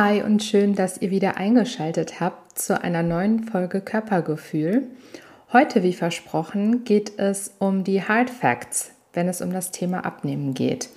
Hi 0.00 0.22
und 0.22 0.44
schön, 0.44 0.76
dass 0.76 1.02
ihr 1.02 1.10
wieder 1.10 1.38
eingeschaltet 1.38 2.20
habt 2.20 2.56
zu 2.56 2.80
einer 2.80 3.02
neuen 3.02 3.42
Folge 3.42 3.80
Körpergefühl. 3.80 4.86
Heute, 5.52 5.82
wie 5.82 5.92
versprochen, 5.92 6.84
geht 6.84 7.18
es 7.18 7.56
um 7.58 7.82
die 7.82 8.04
Hard 8.04 8.30
Facts, 8.30 8.92
wenn 9.12 9.26
es 9.26 9.40
um 9.40 9.52
das 9.52 9.72
Thema 9.72 10.04
Abnehmen 10.06 10.54
geht. 10.54 10.88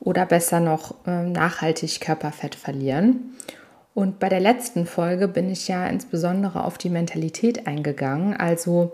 Oder 0.00 0.24
besser 0.24 0.60
noch 0.60 0.94
äh, 1.06 1.24
nachhaltig 1.28 2.00
Körperfett 2.00 2.54
verlieren. 2.54 3.34
Und 3.92 4.18
bei 4.18 4.30
der 4.30 4.40
letzten 4.40 4.86
Folge 4.86 5.28
bin 5.28 5.50
ich 5.50 5.68
ja 5.68 5.86
insbesondere 5.86 6.64
auf 6.64 6.78
die 6.78 6.88
Mentalität 6.88 7.66
eingegangen. 7.66 8.34
Also, 8.34 8.92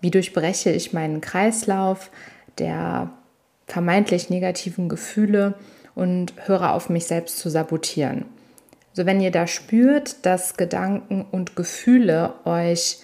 wie 0.00 0.12
durchbreche 0.12 0.70
ich 0.70 0.92
meinen 0.92 1.20
Kreislauf 1.20 2.12
der 2.58 3.10
vermeintlich 3.66 4.30
negativen 4.30 4.88
Gefühle 4.88 5.54
und 5.96 6.34
höre 6.46 6.72
auf, 6.72 6.88
mich 6.88 7.06
selbst 7.06 7.40
zu 7.40 7.48
sabotieren. 7.48 8.26
So, 8.96 9.04
wenn 9.04 9.20
ihr 9.20 9.30
da 9.30 9.46
spürt, 9.46 10.24
dass 10.24 10.56
Gedanken 10.56 11.26
und 11.30 11.54
Gefühle 11.54 12.32
euch 12.46 13.00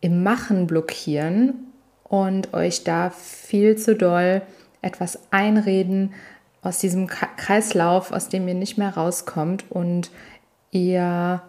im 0.00 0.22
Machen 0.22 0.66
blockieren 0.66 1.52
und 2.02 2.54
euch 2.54 2.82
da 2.82 3.10
viel 3.10 3.76
zu 3.76 3.94
doll 3.94 4.40
etwas 4.80 5.18
einreden 5.30 6.14
aus 6.62 6.78
diesem 6.78 7.08
Kreislauf, 7.08 8.10
aus 8.10 8.30
dem 8.30 8.48
ihr 8.48 8.54
nicht 8.54 8.78
mehr 8.78 8.96
rauskommt 8.96 9.70
und 9.70 10.10
ihr 10.70 11.42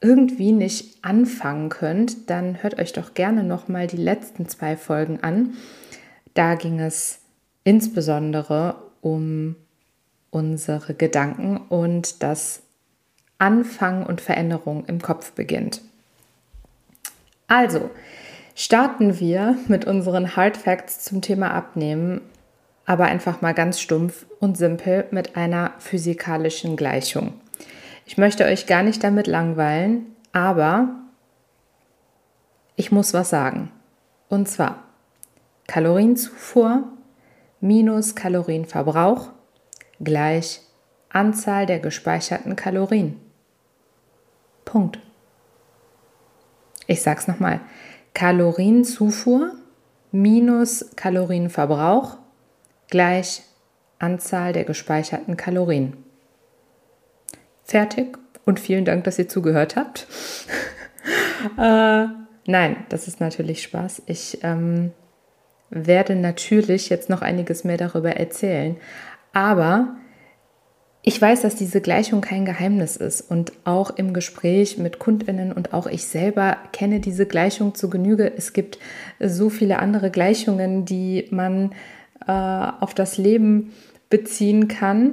irgendwie 0.00 0.50
nicht 0.50 1.04
anfangen 1.04 1.68
könnt, 1.68 2.28
dann 2.30 2.64
hört 2.64 2.80
euch 2.80 2.92
doch 2.92 3.14
gerne 3.14 3.44
noch 3.44 3.68
mal 3.68 3.86
die 3.86 3.96
letzten 3.96 4.48
zwei 4.48 4.76
Folgen 4.76 5.20
an. 5.22 5.54
Da 6.34 6.56
ging 6.56 6.80
es 6.80 7.20
insbesondere 7.62 8.74
um 9.02 9.54
unsere 10.36 10.92
Gedanken 10.92 11.56
und 11.56 12.22
das 12.22 12.60
Anfangen 13.38 14.04
und 14.04 14.20
Veränderung 14.20 14.84
im 14.84 15.00
Kopf 15.00 15.32
beginnt. 15.32 15.80
Also, 17.48 17.88
starten 18.54 19.18
wir 19.18 19.56
mit 19.66 19.86
unseren 19.86 20.36
Hard 20.36 20.58
Facts 20.58 21.04
zum 21.04 21.22
Thema 21.22 21.52
Abnehmen, 21.52 22.20
aber 22.84 23.04
einfach 23.04 23.40
mal 23.40 23.54
ganz 23.54 23.80
stumpf 23.80 24.26
und 24.38 24.58
simpel 24.58 25.06
mit 25.10 25.36
einer 25.36 25.72
physikalischen 25.78 26.76
Gleichung. 26.76 27.40
Ich 28.04 28.18
möchte 28.18 28.44
euch 28.44 28.66
gar 28.66 28.82
nicht 28.82 29.02
damit 29.02 29.26
langweilen, 29.26 30.04
aber 30.32 30.90
ich 32.76 32.92
muss 32.92 33.14
was 33.14 33.30
sagen. 33.30 33.72
Und 34.28 34.50
zwar 34.50 34.82
Kalorienzufuhr 35.66 36.84
minus 37.62 38.14
Kalorienverbrauch 38.14 39.30
gleich 40.00 40.60
Anzahl 41.08 41.66
der 41.66 41.78
gespeicherten 41.78 42.56
Kalorien. 42.56 43.20
Punkt. 44.64 44.98
Ich 46.86 47.02
sage 47.02 47.20
es 47.20 47.28
nochmal. 47.28 47.60
Kalorienzufuhr 48.14 49.54
minus 50.12 50.90
Kalorienverbrauch 50.96 52.16
gleich 52.88 53.42
Anzahl 53.98 54.52
der 54.52 54.64
gespeicherten 54.64 55.36
Kalorien. 55.36 55.96
Fertig 57.64 58.18
und 58.44 58.60
vielen 58.60 58.84
Dank, 58.84 59.04
dass 59.04 59.18
ihr 59.18 59.28
zugehört 59.28 59.76
habt. 59.76 60.06
äh, 61.58 62.06
nein, 62.46 62.76
das 62.88 63.08
ist 63.08 63.20
natürlich 63.20 63.62
Spaß. 63.62 64.02
Ich 64.06 64.38
ähm, 64.42 64.92
werde 65.70 66.14
natürlich 66.14 66.88
jetzt 66.88 67.10
noch 67.10 67.22
einiges 67.22 67.64
mehr 67.64 67.76
darüber 67.76 68.12
erzählen, 68.12 68.76
aber 69.36 69.88
ich 71.02 71.20
weiß, 71.20 71.42
dass 71.42 71.56
diese 71.56 71.82
Gleichung 71.82 72.22
kein 72.22 72.46
Geheimnis 72.46 72.96
ist 72.96 73.20
und 73.20 73.52
auch 73.64 73.90
im 73.90 74.14
Gespräch 74.14 74.78
mit 74.78 74.98
Kundinnen 74.98 75.52
und 75.52 75.74
auch 75.74 75.86
ich 75.86 76.06
selber 76.06 76.56
kenne 76.72 77.00
diese 77.00 77.26
Gleichung 77.26 77.74
zu 77.74 77.90
Genüge. 77.90 78.32
Es 78.34 78.54
gibt 78.54 78.78
so 79.20 79.50
viele 79.50 79.78
andere 79.78 80.10
Gleichungen, 80.10 80.86
die 80.86 81.28
man 81.30 81.72
äh, 82.26 82.32
auf 82.32 82.94
das 82.94 83.18
Leben 83.18 83.74
beziehen 84.08 84.68
kann 84.68 85.12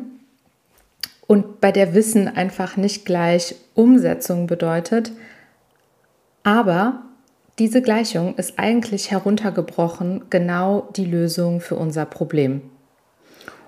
und 1.28 1.59
bei 1.59 1.73
der 1.73 1.94
Wissen 1.94 2.29
einfach 2.29 2.78
nicht 2.78 3.06
gleich 3.06 3.56
Umsetzung 3.73 4.47
bedeutet. 4.47 5.12
Aber 6.44 7.01
diese 7.59 7.81
Gleichung 7.81 8.35
ist 8.38 8.57
eigentlich 8.57 9.12
heruntergebrochen 9.12 10.23
genau 10.29 10.88
die 10.95 11.06
Lösung 11.06 11.59
für 11.59 11.75
unser 11.75 12.06
Problem. 12.06 12.62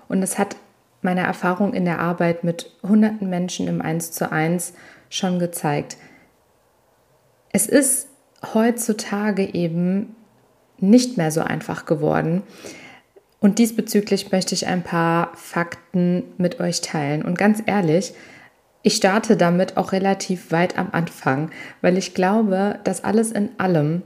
Und 0.08 0.22
es 0.22 0.38
hat 0.38 0.56
meiner 1.02 1.22
Erfahrung 1.22 1.74
in 1.74 1.84
der 1.84 2.00
Arbeit 2.00 2.44
mit 2.44 2.72
hunderten 2.82 3.28
Menschen 3.30 3.68
im 3.68 3.80
Eins 3.80 4.12
zu 4.12 4.30
eins 4.30 4.72
schon 5.08 5.38
gezeigt. 5.38 5.96
Es 7.52 7.66
ist 7.66 8.08
heutzutage 8.54 9.54
eben 9.54 10.14
nicht 10.78 11.16
mehr 11.16 11.30
so 11.30 11.40
einfach 11.40 11.86
geworden. 11.86 12.42
Und 13.40 13.58
diesbezüglich 13.58 14.32
möchte 14.32 14.54
ich 14.54 14.66
ein 14.66 14.82
paar 14.82 15.30
Fakten 15.34 16.24
mit 16.38 16.60
euch 16.60 16.80
teilen. 16.80 17.22
Und 17.22 17.38
ganz 17.38 17.62
ehrlich, 17.66 18.14
ich 18.82 18.96
starte 18.96 19.36
damit 19.36 19.76
auch 19.76 19.92
relativ 19.92 20.52
weit 20.52 20.78
am 20.78 20.88
Anfang, 20.92 21.50
weil 21.80 21.96
ich 21.98 22.14
glaube, 22.14 22.78
dass 22.84 23.04
alles 23.04 23.32
in 23.32 23.50
allem 23.58 24.02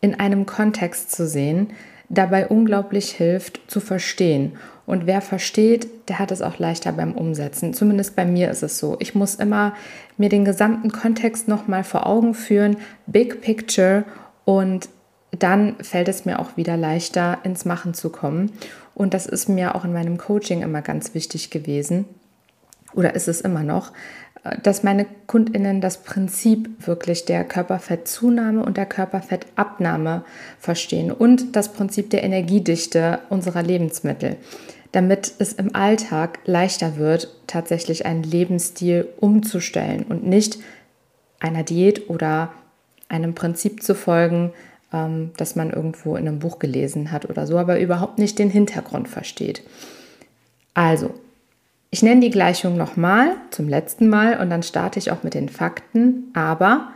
in 0.00 0.18
einem 0.18 0.46
Kontext 0.46 1.10
zu 1.10 1.26
sehen 1.26 1.72
dabei 2.08 2.46
unglaublich 2.48 3.10
hilft 3.12 3.60
zu 3.70 3.80
verstehen 3.80 4.56
und 4.86 5.06
wer 5.06 5.20
versteht, 5.20 6.08
der 6.08 6.20
hat 6.20 6.30
es 6.30 6.42
auch 6.42 6.58
leichter 6.58 6.92
beim 6.92 7.12
Umsetzen. 7.12 7.74
Zumindest 7.74 8.14
bei 8.14 8.24
mir 8.24 8.50
ist 8.50 8.62
es 8.62 8.78
so. 8.78 8.96
Ich 9.00 9.16
muss 9.16 9.34
immer 9.34 9.74
mir 10.16 10.28
den 10.28 10.44
gesamten 10.44 10.92
Kontext 10.92 11.48
nochmal 11.48 11.82
vor 11.82 12.06
Augen 12.06 12.34
führen, 12.34 12.76
Big 13.06 13.40
Picture 13.40 14.04
und 14.44 14.88
dann 15.36 15.74
fällt 15.82 16.08
es 16.08 16.24
mir 16.24 16.38
auch 16.38 16.56
wieder 16.56 16.76
leichter, 16.76 17.38
ins 17.42 17.64
Machen 17.64 17.94
zu 17.94 18.10
kommen. 18.10 18.52
Und 18.94 19.12
das 19.12 19.26
ist 19.26 19.48
mir 19.48 19.74
auch 19.74 19.84
in 19.84 19.92
meinem 19.92 20.18
Coaching 20.18 20.62
immer 20.62 20.82
ganz 20.82 21.14
wichtig 21.14 21.50
gewesen. 21.50 22.06
Oder 22.94 23.14
ist 23.14 23.28
es 23.28 23.40
immer 23.40 23.64
noch, 23.64 23.92
dass 24.62 24.82
meine 24.82 25.06
Kundinnen 25.26 25.80
das 25.80 25.98
Prinzip 25.98 26.86
wirklich 26.86 27.24
der 27.24 27.44
Körperfettzunahme 27.44 28.64
und 28.64 28.76
der 28.76 28.86
Körperfettabnahme 28.86 30.24
verstehen 30.58 31.10
und 31.10 31.56
das 31.56 31.72
Prinzip 31.72 32.10
der 32.10 32.22
Energiedichte 32.22 33.20
unserer 33.28 33.62
Lebensmittel 33.62 34.36
damit 34.96 35.34
es 35.40 35.52
im 35.52 35.74
Alltag 35.74 36.38
leichter 36.46 36.96
wird, 36.96 37.28
tatsächlich 37.46 38.06
einen 38.06 38.22
Lebensstil 38.22 39.06
umzustellen 39.18 40.04
und 40.08 40.26
nicht 40.26 40.58
einer 41.38 41.64
Diät 41.64 42.08
oder 42.08 42.54
einem 43.08 43.34
Prinzip 43.34 43.82
zu 43.82 43.94
folgen, 43.94 44.54
ähm, 44.94 45.32
das 45.36 45.54
man 45.54 45.70
irgendwo 45.70 46.16
in 46.16 46.26
einem 46.26 46.38
Buch 46.38 46.58
gelesen 46.58 47.12
hat 47.12 47.28
oder 47.28 47.46
so, 47.46 47.58
aber 47.58 47.78
überhaupt 47.78 48.18
nicht 48.18 48.38
den 48.38 48.48
Hintergrund 48.48 49.08
versteht. 49.08 49.62
Also, 50.72 51.12
ich 51.90 52.02
nenne 52.02 52.20
die 52.20 52.30
Gleichung 52.30 52.76
nochmal 52.76 53.36
zum 53.50 53.68
letzten 53.68 54.08
Mal 54.08 54.38
und 54.40 54.50
dann 54.50 54.62
starte 54.62 54.98
ich 54.98 55.10
auch 55.10 55.22
mit 55.22 55.34
den 55.34 55.48
Fakten, 55.48 56.30
aber 56.34 56.92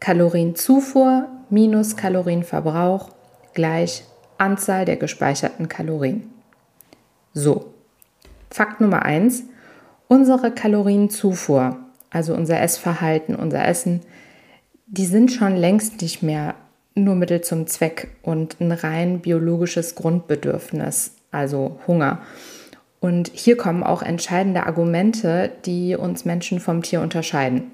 Kalorienzufuhr 0.00 1.28
minus 1.48 1.96
Kalorienverbrauch 1.96 3.10
gleich 3.54 4.04
Anzahl 4.38 4.84
der 4.84 4.96
gespeicherten 4.96 5.68
Kalorien. 5.68 6.30
So, 7.32 7.72
Fakt 8.50 8.80
Nummer 8.80 9.02
eins: 9.02 9.44
Unsere 10.08 10.50
Kalorienzufuhr, 10.50 11.76
also 12.10 12.34
unser 12.34 12.60
Essverhalten, 12.60 13.34
unser 13.34 13.66
Essen, 13.66 14.00
die 14.86 15.06
sind 15.06 15.32
schon 15.32 15.56
längst 15.56 16.00
nicht 16.00 16.22
mehr 16.22 16.54
nur 16.94 17.14
Mittel 17.14 17.42
zum 17.42 17.66
Zweck 17.66 18.08
und 18.22 18.60
ein 18.60 18.72
rein 18.72 19.20
biologisches 19.20 19.94
Grundbedürfnis, 19.94 21.16
also 21.30 21.78
Hunger. 21.86 22.20
Und 23.00 23.30
hier 23.34 23.56
kommen 23.56 23.82
auch 23.82 24.02
entscheidende 24.02 24.66
Argumente, 24.66 25.52
die 25.64 25.96
uns 25.96 26.24
Menschen 26.24 26.60
vom 26.60 26.82
Tier 26.82 27.00
unterscheiden. 27.00 27.70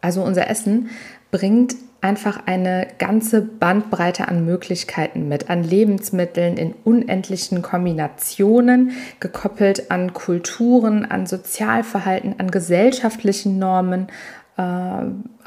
Also 0.00 0.22
unser 0.22 0.48
Essen 0.48 0.90
bringt 1.30 1.74
einfach 2.00 2.46
eine 2.46 2.86
ganze 2.98 3.42
Bandbreite 3.42 4.28
an 4.28 4.44
Möglichkeiten 4.44 5.28
mit, 5.28 5.50
an 5.50 5.64
Lebensmitteln 5.64 6.56
in 6.56 6.72
unendlichen 6.84 7.62
Kombinationen, 7.62 8.92
gekoppelt 9.18 9.90
an 9.90 10.12
Kulturen, 10.12 11.04
an 11.04 11.26
Sozialverhalten, 11.26 12.36
an 12.38 12.50
gesellschaftlichen 12.50 13.58
Normen. 13.58 14.06
Äh, 14.56 14.62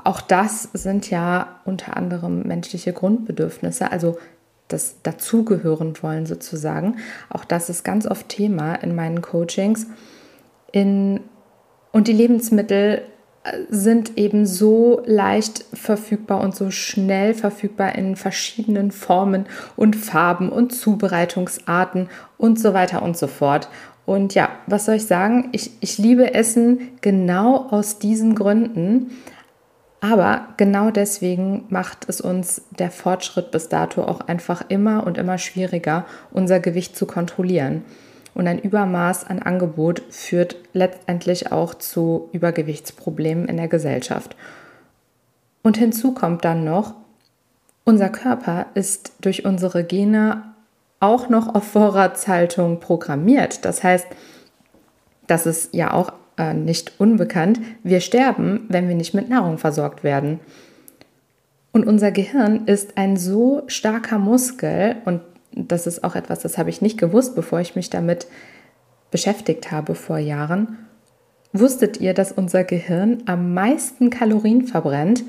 auch 0.04 0.22
das 0.22 0.64
sind 0.74 1.10
ja 1.10 1.60
unter 1.66 1.96
anderem 1.96 2.44
menschliche 2.44 2.92
Grundbedürfnisse, 2.92 3.92
also 3.92 4.18
das 4.70 4.96
dazugehören 5.04 6.02
wollen 6.02 6.26
sozusagen. 6.26 6.98
Auch 7.30 7.44
das 7.44 7.70
ist 7.70 7.84
ganz 7.84 8.08
oft 8.08 8.30
Thema 8.30 8.76
in 8.76 8.96
meinen 8.96 9.22
Coachings. 9.22 9.88
In, 10.72 11.20
und 11.92 12.08
die 12.08 12.14
Lebensmittel 12.14 13.02
sind 13.70 14.18
eben 14.18 14.46
so 14.46 15.02
leicht 15.06 15.66
verfügbar 15.74 16.42
und 16.42 16.56
so 16.56 16.72
schnell 16.72 17.34
verfügbar 17.34 17.96
in 17.96 18.16
verschiedenen 18.16 18.92
Formen 18.92 19.46
und 19.76 19.96
Farben 19.96 20.50
und 20.50 20.74
Zubereitungsarten 20.74 22.10
und 22.38 22.60
so 22.60 22.74
weiter 22.74 23.02
und 23.02 23.18
so 23.18 23.28
fort. 23.28 23.70
Und 24.06 24.36
ja, 24.36 24.50
was 24.68 24.86
soll 24.86 24.96
ich 24.96 25.06
sagen? 25.06 25.50
Ich, 25.52 25.72
ich 25.82 25.98
liebe 25.98 26.34
Essen 26.34 26.80
genau 27.02 27.68
aus 27.70 28.00
diesen 28.00 28.36
Gründen. 28.36 29.12
Aber 30.02 30.48
genau 30.56 30.92
deswegen 30.92 31.66
macht 31.70 32.08
es 32.08 32.22
uns 32.22 32.62
der 32.72 32.90
Fortschritt 32.90 33.52
bis 33.52 33.68
dato 33.68 34.04
auch 34.04 34.22
einfach 34.22 34.64
immer 34.70 35.06
und 35.06 35.18
immer 35.18 35.38
schwieriger, 35.38 36.06
unser 36.32 36.60
Gewicht 36.60 36.96
zu 36.96 37.06
kontrollieren. 37.06 37.84
Und 38.34 38.48
ein 38.48 38.60
Übermaß 38.60 39.26
an 39.28 39.40
Angebot 39.40 40.02
führt 40.10 40.56
letztendlich 40.72 41.52
auch 41.52 41.74
zu 41.74 42.30
Übergewichtsproblemen 42.32 43.48
in 43.48 43.58
der 43.58 43.68
Gesellschaft. 43.68 44.38
Und 45.64 45.78
hinzu 45.78 46.14
kommt 46.14 46.46
dann 46.46 46.64
noch, 46.64 46.94
unser 47.84 48.10
Körper 48.10 48.68
ist 48.76 49.14
durch 49.20 49.46
unsere 49.46 49.84
Gene 49.84 50.44
auch 51.02 51.28
noch 51.28 51.54
auf 51.54 51.64
Vorratshaltung 51.64 52.80
programmiert. 52.80 53.66
Das 53.66 53.84
heißt, 53.84 54.08
das 55.28 55.46
ist 55.46 55.74
ja 55.74 55.94
auch 55.94 56.14
äh, 56.40 56.54
nicht 56.54 56.94
unbekannt, 56.98 57.60
wir 57.84 58.00
sterben, 58.00 58.66
wenn 58.70 58.88
wir 58.88 58.96
nicht 58.96 59.14
mit 59.14 59.30
Nahrung 59.30 59.58
versorgt 59.58 60.04
werden. 60.04 60.40
Und 61.72 61.86
unser 61.86 62.12
Gehirn 62.12 62.66
ist 62.66 62.98
ein 62.98 63.16
so 63.18 63.64
starker 63.68 64.18
Muskel 64.18 64.96
und 65.06 65.22
das 65.52 65.86
ist 65.86 66.04
auch 66.04 66.16
etwas, 66.16 66.40
das 66.40 66.58
habe 66.58 66.70
ich 66.70 66.82
nicht 66.82 66.98
gewusst, 66.98 67.36
bevor 67.36 67.60
ich 67.60 67.76
mich 67.76 67.90
damit 67.90 68.28
beschäftigt 69.12 69.72
habe 69.72 69.96
vor 69.96 70.18
Jahren. 70.18 70.78
Wusstet 71.52 72.00
ihr, 72.00 72.14
dass 72.14 72.32
unser 72.32 72.64
Gehirn 72.64 73.24
am 73.26 73.54
meisten 73.54 74.10
Kalorien 74.10 74.66
verbrennt? 74.66 75.24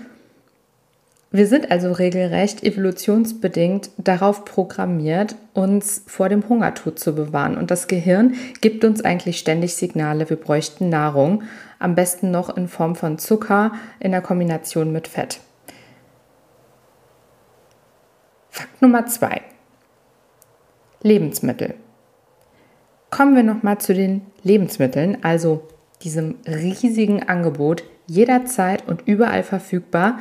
Wir 1.33 1.47
sind 1.47 1.71
also 1.71 1.93
regelrecht 1.93 2.65
evolutionsbedingt 2.65 3.91
darauf 3.99 4.45
programmiert, 4.45 5.37
uns 5.55 6.03
vor 6.09 6.29
dem 6.29 6.49
Hungertod 6.49 6.99
zu 6.99 7.15
bewahren. 7.15 7.57
Und 7.57 7.71
das 7.71 7.87
Gehirn 7.87 8.35
gibt 8.61 8.85
uns 8.85 9.05
eigentlich 9.05 9.39
ständig 9.39 9.77
Signale, 9.77 10.29
wir 10.29 10.37
bräuchten 10.37 10.89
Nahrung, 10.89 11.45
am 11.79 11.95
besten 11.95 12.33
noch 12.33 12.57
in 12.57 12.67
Form 12.67 12.97
von 12.97 13.19
Zucker 13.19 13.73
in 14.01 14.11
der 14.11 14.23
Kombination 14.23 14.91
mit 14.91 15.07
Fett. 15.07 15.39
Fakt 18.51 18.83
Nummer 18.83 19.07
zwei. 19.07 19.43
Lebensmittel. 21.03 21.75
Kommen 23.11 23.37
wir 23.37 23.45
nochmal 23.45 23.79
zu 23.79 23.95
den 23.95 24.23
Lebensmitteln, 24.43 25.19
also 25.23 25.63
diesem 26.03 26.39
riesigen 26.47 27.23
Angebot, 27.23 27.85
jederzeit 28.07 28.87
und 28.89 29.07
überall 29.07 29.45
verfügbar, 29.45 30.19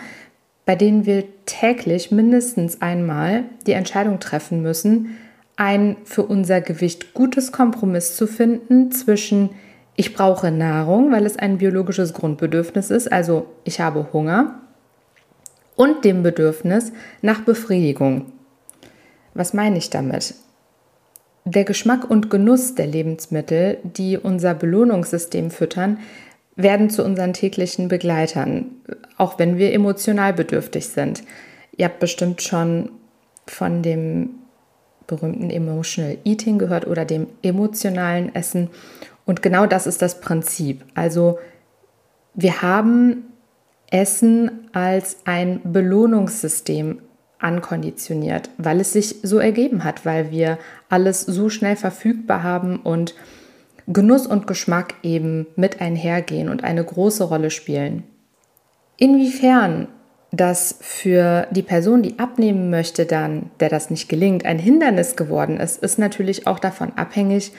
bei 0.69 0.75
denen 0.75 1.07
wir 1.07 1.24
täglich 1.48 2.12
mindestens 2.12 2.80
einmal 2.80 3.45
die 3.66 3.71
Entscheidung 3.71 4.19
treffen 4.19 4.62
müssen, 4.62 5.18
ein 5.56 5.98
für 6.04 6.21
unser 6.21 6.62
Gewicht 6.62 7.16
gutes 7.16 7.51
Kompromiss 7.51 8.16
zu 8.16 8.27
finden 8.27 8.92
zwischen 8.92 9.50
ich 9.95 10.13
brauche 10.13 10.51
Nahrung, 10.51 11.12
weil 11.12 11.25
es 11.25 11.39
ein 11.39 11.57
biologisches 11.57 12.13
Grundbedürfnis 12.13 12.92
ist, 12.92 13.12
also 13.12 13.48
ich 13.63 13.80
habe 13.80 14.13
Hunger, 14.13 14.62
und 15.75 16.06
dem 16.06 16.21
Bedürfnis 16.21 16.92
nach 17.24 17.42
Befriedigung. 17.42 18.31
Was 19.33 19.56
meine 19.56 19.80
ich 19.80 19.89
damit? 19.89 20.36
Der 21.45 21.63
Geschmack 21.63 22.07
und 22.07 22.30
Genuss 22.30 22.75
der 22.75 22.86
Lebensmittel, 22.86 23.80
die 23.81 24.19
unser 24.19 24.54
Belohnungssystem 24.54 25.50
füttern, 25.50 25.98
werden 26.62 26.90
zu 26.90 27.04
unseren 27.04 27.34
täglichen 27.34 27.88
Begleitern, 27.88 28.66
auch 29.18 29.40
wenn 29.40 29.58
wir 29.58 29.74
emotional 29.74 30.34
bedürftig 30.34 30.88
sind. 30.88 31.24
Ihr 31.76 31.86
habt 31.86 32.00
bestimmt 32.00 32.42
schon 32.42 32.92
von 33.48 33.82
dem 33.82 34.32
berühmten 35.08 35.50
Emotional 35.50 36.18
Eating 36.24 36.60
gehört 36.60 36.86
oder 36.86 37.06
dem 37.06 37.28
emotionalen 37.42 38.36
Essen. 38.36 38.70
Und 39.26 39.42
genau 39.42 39.66
das 39.66 39.88
ist 39.88 40.02
das 40.02 40.20
Prinzip. 40.20 40.84
Also 40.94 41.40
wir 42.34 42.62
haben 42.62 43.24
Essen 43.90 44.70
als 44.72 45.18
ein 45.26 45.62
Belohnungssystem 45.64 47.02
ankonditioniert, 47.40 48.50
weil 48.58 48.82
es 48.82 48.94
sich 48.94 49.16
so 49.24 49.40
ergeben 49.40 49.84
hat, 49.84 50.06
weil 50.06 50.30
wir 50.30 50.60
alles 50.90 51.22
so 51.22 51.50
schnell 51.50 51.78
verfügbar 51.78 52.44
haben 52.44 52.78
und 52.78 53.16
Genuss 53.91 54.27
und 54.27 54.45
Geschmack 54.45 54.94
eben 55.01 55.47
mit 55.56 55.81
einhergehen 55.81 56.50
und 56.50 56.63
eine 56.63 56.83
große 56.83 57.24
Rolle 57.24 57.50
spielen. 57.50 58.03
Inwiefern 58.97 59.88
das 60.31 60.77
für 60.80 61.47
die 61.50 61.63
Person, 61.63 62.03
die 62.03 62.19
abnehmen 62.19 62.69
möchte, 62.69 63.07
dann, 63.07 63.50
der 63.59 63.69
das 63.69 63.89
nicht 63.89 64.07
gelingt, 64.07 64.45
ein 64.45 64.59
Hindernis 64.59 65.15
geworden 65.15 65.59
ist, 65.59 65.81
ist 65.81 65.97
natürlich 65.97 66.45
auch 66.45 66.59
davon 66.59 66.94
abhängig, 66.97 67.51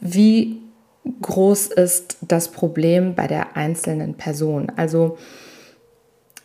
wie 0.00 0.60
groß 1.22 1.68
ist 1.68 2.18
das 2.20 2.48
Problem 2.48 3.14
bei 3.14 3.26
der 3.26 3.56
einzelnen 3.56 4.14
Person. 4.14 4.70
Also 4.76 5.16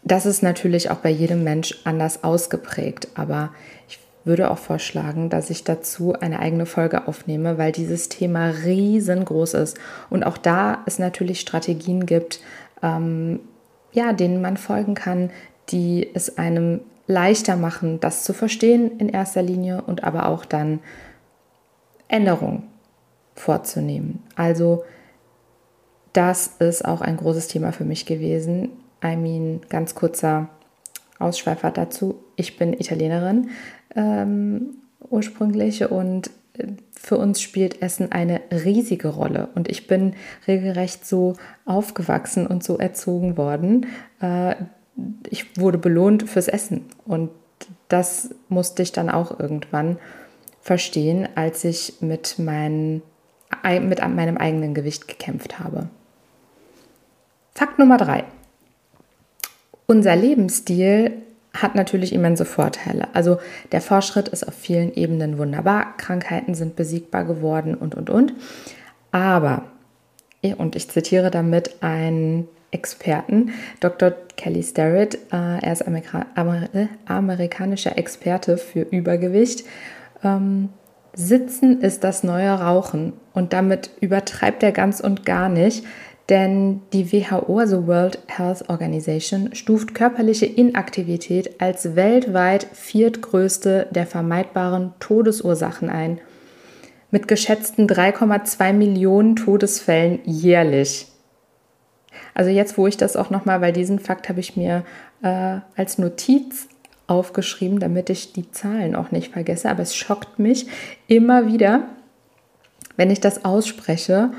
das 0.04 0.26
ist 0.26 0.44
natürlich 0.44 0.90
auch 0.92 1.00
bei 1.00 1.10
jedem 1.10 1.44
Mensch 1.44 1.82
anders 1.84 2.24
ausgeprägt, 2.24 3.10
aber 3.16 3.52
ich 3.90 4.00
würde 4.26 4.52
auch 4.52 4.58
vorschlagen, 4.58 5.30
dass 5.30 5.50
ich 5.50 5.64
dazu 5.64 6.14
eine 6.14 6.40
eigene 6.40 6.66
Folge 6.66 7.08
aufnehme, 7.08 7.58
weil 7.58 7.72
dieses 7.72 8.10
Thema 8.10 8.50
riesengroß 8.50 9.54
ist 9.56 9.78
und 10.10 10.24
auch 10.24 10.38
da 10.38 10.80
es 10.86 11.00
natürlich 11.00 11.40
Strategien 11.40 12.06
gibt, 12.06 12.42
ähm, 12.84 13.40
ja, 13.92 14.14
denen 14.14 14.42
man 14.42 14.58
folgen 14.58 14.94
kann, 14.94 15.32
die 15.70 16.10
es 16.14 16.38
einem 16.38 16.82
leichter 17.08 17.56
machen, 17.56 18.00
das 18.00 18.24
zu 18.24 18.34
verstehen 18.34 19.00
in 19.00 19.10
erster 19.10 19.42
Linie 19.42 19.82
und 19.82 20.04
aber 20.04 20.28
auch 20.28 20.46
dann 20.46 20.80
Änderungen 22.08 22.64
vorzunehmen. 23.36 24.24
Also 24.36 24.84
das 26.14 26.56
ist 26.60 26.86
auch 26.86 27.02
ein 27.02 27.18
großes 27.18 27.48
Thema 27.48 27.72
für 27.72 27.86
mich 27.86 28.06
gewesen. 28.06 28.70
I 29.04 29.16
mean, 29.16 29.62
ganz 29.70 29.96
kurzer 29.96 30.50
Ausschweifer 31.20 31.72
dazu. 31.72 32.24
Ich 32.36 32.58
bin 32.58 32.74
Italienerin 32.74 33.50
ähm, 33.96 34.78
ursprünglich 35.10 35.90
und 35.90 36.30
äh, 36.58 36.68
für 36.92 37.18
uns 37.18 37.42
spielt 37.42 37.82
Essen 37.82 38.12
eine 38.12 38.42
riesige 38.52 39.08
Rolle 39.10 39.50
und 39.56 39.70
ich 39.70 39.88
bin 39.88 40.14
regelrecht 40.48 41.06
so 41.06 41.36
aufgewachsen 41.66 42.46
und 42.46 42.64
so 42.64 42.78
erzogen 42.78 43.38
worden. 43.38 43.88
Äh, 44.22 44.56
ich 45.30 45.58
wurde 45.58 45.78
belohnt 45.78 46.30
fürs 46.30 46.48
Essen 46.48 46.86
und 47.06 47.30
das 47.88 48.36
musste 48.50 48.84
ich 48.84 48.92
dann 48.92 49.10
auch 49.10 49.40
irgendwann 49.40 49.98
verstehen, 50.62 51.28
als 51.36 51.64
ich 51.64 52.02
mit, 52.02 52.36
mein, 52.38 53.02
mit 53.64 54.00
meinem 54.00 54.38
eigenen 54.38 54.74
Gewicht 54.74 55.08
gekämpft 55.08 55.60
habe. 55.60 55.90
Fakt 57.56 57.80
Nummer 57.80 57.98
drei. 57.98 58.24
Unser 59.88 60.16
Lebensstil 60.16 61.14
hat 61.62 61.76
natürlich 61.76 62.14
immense 62.14 62.46
Vorteile. 62.46 63.08
Also 63.14 63.38
der 63.72 63.82
Fortschritt 63.82 64.28
ist 64.28 64.48
auf 64.48 64.54
vielen 64.54 64.94
Ebenen 64.94 65.38
wunderbar, 65.38 65.98
Krankheiten 65.98 66.56
sind 66.56 66.76
besiegbar 66.76 67.26
geworden 67.26 67.76
und, 67.76 67.96
und, 67.96 68.10
und. 68.10 68.34
Aber, 69.12 69.64
und 70.58 70.76
ich 70.76 70.90
zitiere 70.90 71.32
damit 71.32 71.82
einen 71.82 72.48
Experten, 72.72 73.52
Dr. 73.80 74.14
Kelly 74.38 74.62
Starrett, 74.62 75.16
äh, 75.32 75.60
er 75.60 75.74
ist 75.74 75.86
Amerika 75.88 76.28
Amer 76.36 76.70
amerikanischer 77.06 77.98
Experte 77.98 78.58
für 78.58 78.82
Übergewicht. 78.82 79.66
Ähm, 80.24 80.70
Sitzen 81.14 81.82
ist 81.82 82.04
das 82.04 82.24
neue 82.24 82.52
Rauchen 82.52 83.14
und 83.34 83.52
damit 83.54 83.90
übertreibt 84.00 84.62
er 84.62 84.72
ganz 84.72 85.00
und 85.00 85.26
gar 85.26 85.50
nicht. 85.50 85.84
Denn 86.30 86.82
die 86.94 87.12
WHO, 87.12 87.58
also 87.58 87.88
World 87.88 88.20
Health 88.28 88.70
Organization, 88.70 89.56
stuft 89.56 89.96
körperliche 89.96 90.46
Inaktivität 90.46 91.60
als 91.60 91.96
weltweit 91.96 92.68
viertgrößte 92.72 93.88
der 93.90 94.06
vermeidbaren 94.06 94.94
Todesursachen 95.00 95.90
ein, 95.90 96.20
mit 97.10 97.28
geschätzten 97.28 97.88
3,2 97.88 98.74
Millionen 98.74 99.36
Todesfällen 99.36 100.20
jährlich. 100.24 101.08
Also 102.36 102.52
jetzt, 102.52 102.78
wo 102.78 102.86
ich 102.86 102.98
das 102.98 103.16
auch 103.16 103.32
nochmal, 103.32 103.62
weil 103.62 103.74
diesen 103.74 103.98
Fakt 103.98 104.30
habe 104.30 104.40
ich 104.40 104.56
mir 104.56 104.84
äh, 105.24 105.58
als 105.76 105.98
Notiz 105.98 106.68
aufgeschrieben, 107.08 107.80
damit 107.80 108.12
ich 108.12 108.34
die 108.34 108.52
Zahlen 108.52 108.96
auch 108.96 109.12
nicht 109.12 109.34
vergesse. 109.34 109.70
Aber 109.70 109.82
es 109.82 109.96
schockt 109.96 110.38
mich 110.38 110.68
immer 111.08 111.48
wieder, 111.48 111.86
wenn 112.98 113.10
ich 113.10 113.20
das 113.20 113.46
ausspreche. 113.46 114.30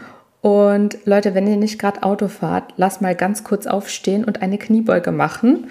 Und 0.42 0.99
Leute, 1.04 1.35
wenn 1.35 1.47
ihr 1.47 1.56
nicht 1.56 1.78
gerade 1.78 2.02
Auto 2.02 2.28
fahrt, 2.28 2.73
lasst 2.76 3.02
mal 3.02 3.14
ganz 3.14 3.44
kurz 3.44 3.66
aufstehen 3.66 4.25
und 4.25 4.40
eine 4.42 4.59
Kniebeuge 4.59 5.12
machen. 5.12 5.68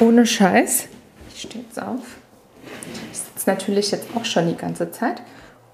Ohne 0.00 0.26
Scheiß. 0.26 0.88
Ich 1.34 1.42
stehe 1.42 1.64
jetzt 1.64 1.80
auf. 1.80 2.18
Ich 3.12 3.18
sitze 3.18 3.48
natürlich 3.48 3.90
jetzt 3.90 4.08
auch 4.14 4.24
schon 4.24 4.48
die 4.48 4.56
ganze 4.56 4.90
Zeit. 4.90 5.22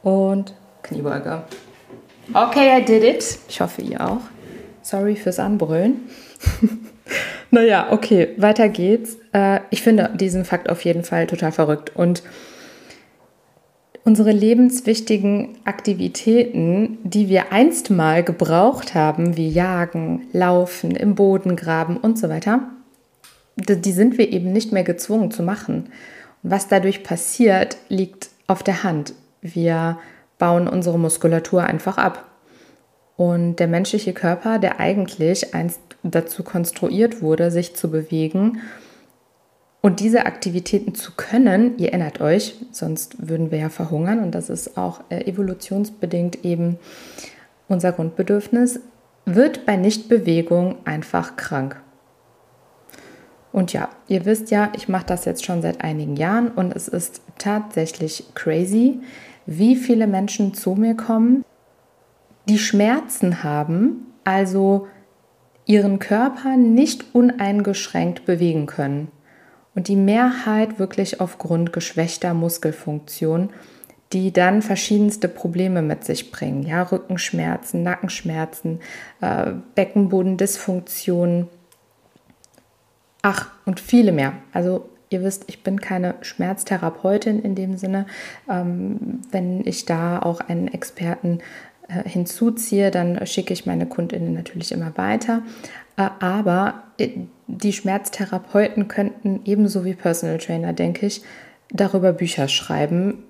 Und 0.02 0.54
Kniebeuge. 0.82 1.42
Okay, 2.32 2.80
I 2.80 2.84
did 2.84 3.02
it. 3.02 3.38
Ich 3.48 3.60
hoffe, 3.60 3.82
ihr 3.82 4.00
auch. 4.00 4.20
Sorry 4.82 5.16
fürs 5.16 5.40
Anbrüllen. 5.40 6.08
naja, 7.50 7.88
okay, 7.90 8.28
weiter 8.36 8.68
geht's. 8.68 9.16
Äh, 9.32 9.60
ich 9.70 9.82
finde 9.82 10.10
diesen 10.14 10.44
Fakt 10.44 10.70
auf 10.70 10.84
jeden 10.84 11.02
Fall 11.02 11.26
total 11.26 11.50
verrückt. 11.50 11.90
Und 11.96 12.22
unsere 14.10 14.32
lebenswichtigen 14.32 15.56
Aktivitäten, 15.64 16.98
die 17.04 17.28
wir 17.28 17.52
einst 17.52 17.90
mal 17.90 18.24
gebraucht 18.24 18.96
haben, 18.96 19.36
wie 19.36 19.48
Jagen, 19.48 20.26
Laufen, 20.32 20.96
im 20.96 21.14
Boden 21.14 21.54
graben 21.54 21.96
und 21.96 22.18
so 22.18 22.28
weiter, 22.28 22.62
die 23.54 23.92
sind 23.92 24.18
wir 24.18 24.32
eben 24.32 24.52
nicht 24.52 24.72
mehr 24.72 24.82
gezwungen 24.82 25.30
zu 25.30 25.44
machen. 25.44 25.90
Und 26.42 26.50
was 26.50 26.66
dadurch 26.66 27.04
passiert, 27.04 27.76
liegt 27.88 28.30
auf 28.48 28.64
der 28.64 28.82
Hand. 28.82 29.14
Wir 29.42 29.96
bauen 30.38 30.66
unsere 30.66 30.98
Muskulatur 30.98 31.62
einfach 31.62 31.96
ab. 31.96 32.26
Und 33.16 33.60
der 33.60 33.68
menschliche 33.68 34.12
Körper, 34.12 34.58
der 34.58 34.80
eigentlich 34.80 35.54
einst 35.54 35.78
dazu 36.02 36.42
konstruiert 36.42 37.22
wurde, 37.22 37.52
sich 37.52 37.76
zu 37.76 37.92
bewegen 37.92 38.58
und 39.82 40.00
diese 40.00 40.26
Aktivitäten 40.26 40.94
zu 40.94 41.12
können, 41.16 41.78
ihr 41.78 41.88
erinnert 41.88 42.20
euch, 42.20 42.54
sonst 42.70 43.28
würden 43.28 43.50
wir 43.50 43.58
ja 43.58 43.68
verhungern 43.70 44.22
und 44.22 44.34
das 44.34 44.50
ist 44.50 44.76
auch 44.76 45.00
äh, 45.08 45.24
evolutionsbedingt 45.24 46.44
eben 46.44 46.78
unser 47.66 47.92
Grundbedürfnis, 47.92 48.80
wird 49.24 49.64
bei 49.64 49.76
Nichtbewegung 49.76 50.76
einfach 50.84 51.36
krank. 51.36 51.80
Und 53.52 53.72
ja, 53.72 53.88
ihr 54.06 54.26
wisst 54.26 54.50
ja, 54.50 54.70
ich 54.76 54.88
mache 54.88 55.06
das 55.06 55.24
jetzt 55.24 55.44
schon 55.44 55.62
seit 55.62 55.82
einigen 55.82 56.16
Jahren 56.16 56.48
und 56.48 56.74
es 56.74 56.86
ist 56.86 57.22
tatsächlich 57.38 58.24
crazy, 58.34 59.00
wie 59.46 59.76
viele 59.76 60.06
Menschen 60.06 60.54
zu 60.54 60.74
mir 60.74 60.94
kommen, 60.94 61.44
die 62.48 62.58
Schmerzen 62.58 63.42
haben, 63.42 64.06
also 64.24 64.86
ihren 65.66 65.98
Körper 65.98 66.56
nicht 66.56 67.14
uneingeschränkt 67.14 68.26
bewegen 68.26 68.66
können. 68.66 69.08
Und 69.74 69.88
die 69.88 69.96
Mehrheit 69.96 70.78
wirklich 70.78 71.20
aufgrund 71.20 71.72
geschwächter 71.72 72.34
Muskelfunktion, 72.34 73.50
die 74.12 74.32
dann 74.32 74.62
verschiedenste 74.62 75.28
Probleme 75.28 75.82
mit 75.82 76.04
sich 76.04 76.32
bringen. 76.32 76.64
Ja, 76.64 76.82
Rückenschmerzen, 76.82 77.82
Nackenschmerzen, 77.82 78.80
äh, 79.20 79.52
Beckenbodendysfunktionen. 79.76 81.46
Ach, 83.22 83.50
und 83.66 83.78
viele 83.78 84.10
mehr. 84.10 84.32
Also 84.52 84.88
ihr 85.10 85.22
wisst, 85.22 85.44
ich 85.48 85.62
bin 85.62 85.80
keine 85.80 86.14
Schmerztherapeutin 86.22 87.40
in 87.40 87.54
dem 87.54 87.76
Sinne. 87.76 88.06
Ähm, 88.48 89.20
wenn 89.30 89.64
ich 89.66 89.84
da 89.84 90.20
auch 90.20 90.40
einen 90.40 90.68
Experten 90.68 91.40
äh, 91.88 92.08
hinzuziehe, 92.08 92.90
dann 92.90 93.24
schicke 93.26 93.52
ich 93.52 93.66
meine 93.66 93.86
Kundinnen 93.86 94.32
natürlich 94.32 94.72
immer 94.72 94.96
weiter. 94.96 95.42
Äh, 95.96 96.08
aber 96.20 96.84
äh, 96.98 97.10
die 97.46 97.72
Schmerztherapeuten 97.72 98.88
könnten 98.88 99.40
ebenso 99.44 99.84
wie 99.84 99.94
Personal 99.94 100.38
Trainer, 100.38 100.72
denke 100.72 101.06
ich, 101.06 101.22
darüber 101.70 102.12
Bücher 102.12 102.48
schreiben, 102.48 103.24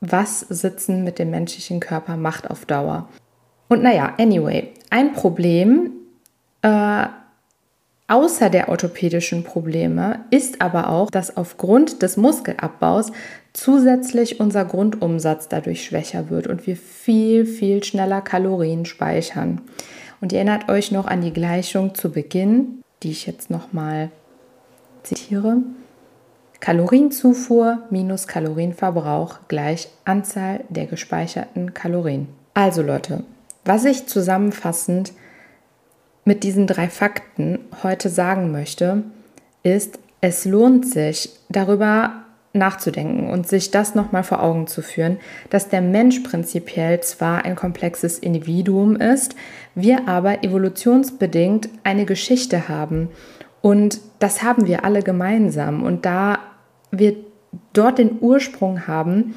was 0.00 0.40
Sitzen 0.40 1.04
mit 1.04 1.18
dem 1.18 1.30
menschlichen 1.30 1.80
Körper 1.80 2.16
macht 2.16 2.50
auf 2.50 2.66
Dauer. 2.66 3.08
Und 3.68 3.82
naja, 3.82 4.14
anyway, 4.18 4.72
ein 4.90 5.12
Problem 5.12 5.90
äh, 6.62 7.06
außer 8.08 8.50
der 8.50 8.68
orthopädischen 8.68 9.44
Probleme 9.44 10.24
ist 10.30 10.60
aber 10.60 10.90
auch, 10.90 11.10
dass 11.10 11.36
aufgrund 11.36 12.02
des 12.02 12.16
Muskelabbaus 12.16 13.12
zusätzlich 13.52 14.40
unser 14.40 14.64
Grundumsatz 14.64 15.48
dadurch 15.48 15.84
schwächer 15.84 16.28
wird 16.28 16.46
und 16.46 16.66
wir 16.66 16.76
viel, 16.76 17.46
viel 17.46 17.82
schneller 17.82 18.20
Kalorien 18.20 18.84
speichern. 18.84 19.62
Und 20.24 20.32
ihr 20.32 20.38
erinnert 20.38 20.70
euch 20.70 20.90
noch 20.90 21.04
an 21.04 21.20
die 21.20 21.34
Gleichung 21.34 21.94
zu 21.94 22.10
Beginn, 22.10 22.82
die 23.02 23.10
ich 23.10 23.26
jetzt 23.26 23.50
nochmal 23.50 24.10
zitiere. 25.02 25.58
Kalorienzufuhr 26.60 27.82
minus 27.90 28.26
Kalorienverbrauch 28.26 29.40
gleich 29.48 29.88
Anzahl 30.06 30.64
der 30.70 30.86
gespeicherten 30.86 31.74
Kalorien. 31.74 32.28
Also 32.54 32.80
Leute, 32.80 33.24
was 33.66 33.84
ich 33.84 34.06
zusammenfassend 34.06 35.12
mit 36.24 36.42
diesen 36.42 36.66
drei 36.66 36.88
Fakten 36.88 37.58
heute 37.82 38.08
sagen 38.08 38.50
möchte, 38.50 39.02
ist, 39.62 39.98
es 40.22 40.46
lohnt 40.46 40.88
sich 40.88 41.34
darüber 41.50 42.23
nachzudenken 42.54 43.28
und 43.28 43.46
sich 43.48 43.70
das 43.70 43.94
nochmal 43.94 44.22
vor 44.22 44.42
Augen 44.42 44.66
zu 44.66 44.80
führen, 44.80 45.18
dass 45.50 45.68
der 45.68 45.82
Mensch 45.82 46.20
prinzipiell 46.20 47.00
zwar 47.00 47.44
ein 47.44 47.56
komplexes 47.56 48.18
Individuum 48.18 48.96
ist, 48.96 49.34
wir 49.74 50.08
aber 50.08 50.44
evolutionsbedingt 50.44 51.68
eine 51.82 52.06
Geschichte 52.06 52.68
haben. 52.68 53.08
Und 53.60 54.00
das 54.20 54.42
haben 54.42 54.66
wir 54.66 54.84
alle 54.84 55.02
gemeinsam. 55.02 55.82
Und 55.82 56.06
da 56.06 56.38
wir 56.90 57.16
dort 57.72 57.98
den 57.98 58.18
Ursprung 58.20 58.86
haben, 58.86 59.34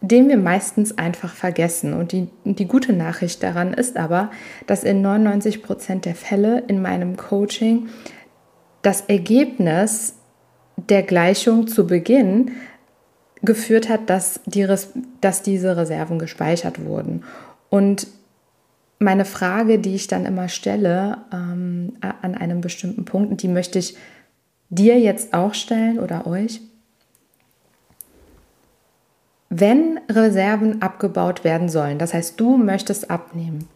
den 0.00 0.28
wir 0.28 0.36
meistens 0.36 0.96
einfach 0.96 1.34
vergessen. 1.34 1.92
Und 1.92 2.12
die, 2.12 2.28
die 2.44 2.66
gute 2.66 2.92
Nachricht 2.92 3.42
daran 3.42 3.72
ist 3.72 3.96
aber, 3.96 4.30
dass 4.66 4.84
in 4.84 5.02
99 5.02 5.62
Prozent 5.62 6.04
der 6.04 6.14
Fälle 6.14 6.64
in 6.68 6.80
meinem 6.82 7.16
Coaching 7.16 7.88
das 8.82 9.02
Ergebnis 9.02 10.14
der 10.86 11.02
Gleichung 11.02 11.66
zu 11.66 11.86
Beginn 11.86 12.52
geführt 13.42 13.88
hat, 13.88 14.08
dass, 14.10 14.40
die, 14.46 14.66
dass 15.20 15.42
diese 15.42 15.76
Reserven 15.76 16.18
gespeichert 16.18 16.84
wurden. 16.84 17.24
Und 17.70 18.06
meine 18.98 19.24
Frage, 19.24 19.78
die 19.78 19.94
ich 19.94 20.08
dann 20.08 20.26
immer 20.26 20.48
stelle 20.48 21.18
ähm, 21.32 21.94
an 22.00 22.34
einem 22.34 22.60
bestimmten 22.60 23.04
Punkt, 23.04 23.42
die 23.42 23.48
möchte 23.48 23.78
ich 23.78 23.96
dir 24.70 24.98
jetzt 24.98 25.34
auch 25.34 25.54
stellen 25.54 25.98
oder 25.98 26.26
euch. 26.26 26.60
Wenn 29.50 30.00
Reserven 30.10 30.82
abgebaut 30.82 31.44
werden 31.44 31.68
sollen, 31.68 31.98
das 31.98 32.12
heißt, 32.12 32.38
du 32.38 32.56
möchtest 32.56 33.10
abnehmen, 33.10 33.68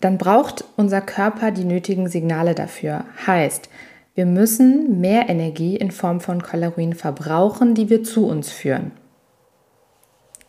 dann 0.00 0.18
braucht 0.18 0.64
unser 0.76 1.00
Körper 1.00 1.52
die 1.52 1.64
nötigen 1.64 2.08
Signale 2.08 2.54
dafür. 2.54 3.04
Heißt, 3.26 3.68
wir 4.14 4.26
müssen 4.26 5.00
mehr 5.00 5.28
Energie 5.28 5.76
in 5.76 5.90
Form 5.90 6.20
von 6.20 6.42
Kalorien 6.42 6.94
verbrauchen, 6.94 7.74
die 7.74 7.88
wir 7.88 8.04
zu 8.04 8.26
uns 8.26 8.50
führen. 8.50 8.92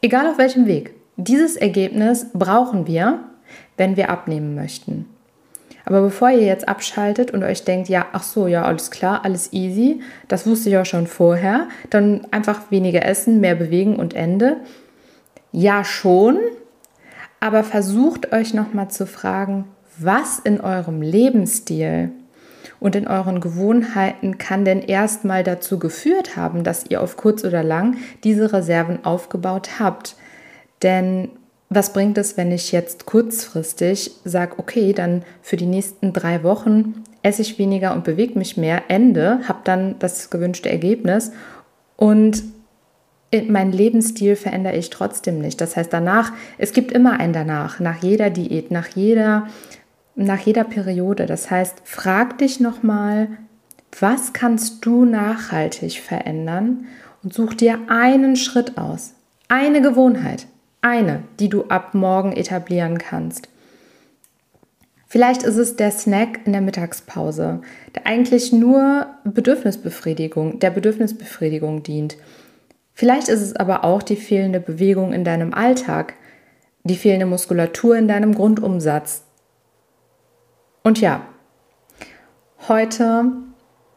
Egal 0.02 0.28
auf 0.28 0.38
welchem 0.38 0.66
Weg. 0.66 0.96
Dieses 1.16 1.56
Ergebnis 1.56 2.28
brauchen 2.34 2.88
wir, 2.88 3.20
wenn 3.78 3.96
wir 3.96 4.10
abnehmen 4.10 4.56
möchten. 4.56 5.06
Aber 5.86 6.02
bevor 6.02 6.30
ihr 6.30 6.46
jetzt 6.46 6.68
abschaltet 6.68 7.32
und 7.32 7.44
euch 7.44 7.64
denkt, 7.64 7.90
ja, 7.90 8.08
ach 8.14 8.24
so, 8.24 8.48
ja, 8.48 8.64
alles 8.64 8.90
klar, 8.90 9.24
alles 9.24 9.52
easy, 9.54 10.02
das 10.28 10.48
wusste 10.48 10.70
ich 10.70 10.78
auch 10.78 10.86
schon 10.86 11.08
vorher, 11.08 11.68
dann 11.90 12.26
einfach 12.32 12.72
weniger 12.72 13.06
essen, 13.06 13.42
mehr 13.42 13.56
bewegen 13.56 13.98
und 13.98 14.14
Ende. 14.14 14.58
Ja, 15.52 15.84
schon, 15.84 16.40
aber 17.40 17.64
versucht 17.64 18.32
euch 18.32 18.54
nochmal 18.54 18.90
zu 18.90 19.06
fragen, 19.06 19.66
was 19.98 20.40
in 20.40 20.62
eurem 20.62 21.02
Lebensstil 21.02 22.12
und 22.84 22.98
in 22.98 23.08
euren 23.08 23.40
Gewohnheiten 23.40 24.38
kann 24.38 24.66
denn 24.66 24.82
erstmal 24.82 25.46
dazu 25.46 25.80
geführt 25.80 26.36
haben, 26.36 26.66
dass 26.66 26.84
ihr 26.90 27.02
auf 27.02 27.16
kurz 27.16 27.46
oder 27.46 27.64
lang 27.64 27.96
diese 28.26 28.52
Reserven 28.52 29.06
aufgebaut 29.06 29.80
habt. 29.80 30.18
Denn 30.82 31.30
was 31.70 31.94
bringt 31.94 32.18
es, 32.18 32.36
wenn 32.36 32.52
ich 32.52 32.74
jetzt 32.74 33.06
kurzfristig 33.06 34.12
sage, 34.26 34.56
okay, 34.58 34.92
dann 34.92 35.24
für 35.42 35.56
die 35.56 35.66
nächsten 35.66 36.12
drei 36.12 36.44
Wochen 36.44 37.06
esse 37.22 37.42
ich 37.42 37.58
weniger 37.58 37.94
und 37.94 38.04
bewege 38.04 38.38
mich 38.38 38.58
mehr, 38.58 38.84
Ende, 38.90 39.40
habe 39.48 39.60
dann 39.64 39.96
das 40.00 40.30
gewünschte 40.30 40.70
Ergebnis 40.70 41.32
und 41.96 42.44
mein 43.48 43.72
Lebensstil 43.72 44.36
verändere 44.36 44.76
ich 44.76 44.90
trotzdem 44.90 45.40
nicht. 45.40 45.62
Das 45.62 45.78
heißt, 45.78 45.92
danach, 45.94 46.34
es 46.58 46.74
gibt 46.74 46.92
immer 46.92 47.18
ein 47.18 47.32
danach, 47.32 47.80
nach 47.80 48.04
jeder 48.04 48.30
Diät, 48.30 48.72
nach 48.72 48.90
jeder 48.90 49.48
nach 50.16 50.40
jeder 50.40 50.64
Periode. 50.64 51.26
Das 51.26 51.50
heißt, 51.50 51.82
frag 51.84 52.38
dich 52.38 52.60
nochmal, 52.60 53.30
was 54.00 54.34
kannst 54.34 54.86
du 54.86 55.06
nachhaltig 55.06 56.00
verändern 56.00 56.86
und 57.24 57.34
such 57.34 57.54
dir 57.54 57.80
einen 57.88 58.36
Schritt 58.36 58.78
aus, 58.78 59.14
eine 59.48 59.82
Gewohnheit, 59.82 60.48
eine, 60.82 61.24
die 61.40 61.50
du 61.50 61.66
ab 61.66 61.94
morgen 61.94 62.34
etablieren 62.34 62.98
kannst. 62.98 63.50
Vielleicht 65.08 65.44
ist 65.44 65.58
es 65.58 65.76
der 65.76 65.92
Snack 65.92 66.40
in 66.46 66.54
der 66.54 66.62
Mittagspause, 66.62 67.62
der 67.94 68.08
eigentlich 68.08 68.52
nur 68.52 69.06
Bedürfnisbefriedigung, 69.24 70.58
der 70.58 70.72
Bedürfnisbefriedigung 70.72 71.84
dient. 71.84 72.18
Vielleicht 72.96 73.28
ist 73.28 73.42
es 73.42 73.56
aber 73.56 73.84
auch 73.84 74.02
die 74.02 74.16
fehlende 74.16 74.60
Bewegung 74.60 75.14
in 75.14 75.24
deinem 75.24 75.54
Alltag, 75.54 76.16
die 76.84 76.96
fehlende 76.96 77.28
Muskulatur 77.28 77.96
in 77.96 78.08
deinem 78.08 78.34
Grundumsatz. 78.34 79.24
Und 80.84 81.00
ja, 81.00 81.26
heute 82.68 83.32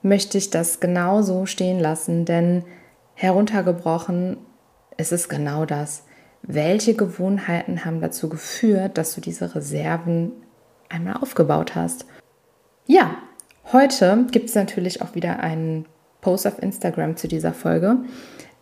möchte 0.02 0.38
ich 0.38 0.50
das 0.50 0.78
genau 0.78 1.20
so 1.20 1.44
stehen 1.44 1.80
lassen, 1.80 2.24
denn 2.24 2.64
heruntergebrochen 3.14 4.36
ist 4.96 5.12
es 5.12 5.28
genau 5.28 5.66
das. 5.66 6.04
Welche 6.42 6.94
Gewohnheiten 6.94 7.84
haben 7.84 8.00
dazu 8.00 8.28
geführt, 8.28 8.98
dass 8.98 9.14
du 9.16 9.20
diese 9.20 9.56
Reserven 9.56 10.32
einmal 10.88 11.16
aufgebaut 11.16 11.74
hast. 11.74 12.06
Ja, 12.86 13.16
heute 13.72 14.26
gibt 14.30 14.48
es 14.48 14.54
natürlich 14.54 15.02
auch 15.02 15.16
wieder 15.16 15.40
einen 15.40 15.86
Post 16.20 16.46
auf 16.46 16.62
Instagram 16.62 17.16
zu 17.16 17.26
dieser 17.26 17.52
Folge, 17.52 17.96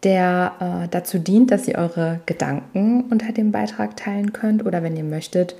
der 0.02 0.84
äh, 0.84 0.88
dazu 0.88 1.18
dient, 1.18 1.50
dass 1.50 1.68
ihr 1.68 1.76
eure 1.76 2.20
Gedanken 2.24 3.04
unter 3.10 3.32
dem 3.32 3.52
Beitrag 3.52 3.98
teilen 3.98 4.32
könnt 4.32 4.64
oder 4.64 4.82
wenn 4.82 4.96
ihr 4.96 5.04
möchtet, 5.04 5.56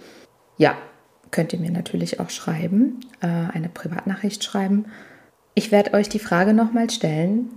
ja, 0.56 0.74
könnt 1.34 1.52
ihr 1.52 1.58
mir 1.58 1.72
natürlich 1.72 2.20
auch 2.20 2.30
schreiben, 2.30 3.00
äh, 3.20 3.26
eine 3.26 3.68
Privatnachricht 3.68 4.44
schreiben. 4.44 4.84
Ich 5.54 5.72
werde 5.72 5.92
euch 5.94 6.08
die 6.08 6.20
Frage 6.20 6.54
nochmal 6.54 6.90
stellen 6.90 7.50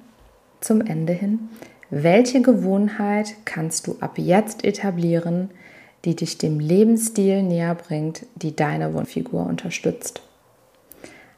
zum 0.62 0.82
Ende 0.82 1.14
hin. 1.14 1.50
Welche 1.92 2.42
Gewohnheit 2.42 3.36
kannst 3.46 3.86
du 3.86 3.96
ab 4.00 4.18
jetzt 4.18 4.66
etablieren, 4.66 5.52
die 6.06 6.16
dich 6.16 6.40
dem 6.40 6.60
Lebensstil 6.60 7.44
näher 7.44 7.76
bringt, 7.76 8.26
die 8.34 8.56
deine 8.56 8.96
Wunschfigur 8.96 9.46
unterstützt. 9.46 10.24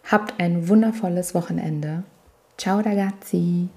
Habt 0.05 0.39
ein 0.39 0.69
wundervolles 0.69 1.36
Wochenende. 1.36 2.03
Ciao 2.58 2.79
ragazzi! 2.79 3.67